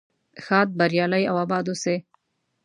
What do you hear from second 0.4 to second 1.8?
ښاد بریالي او اباد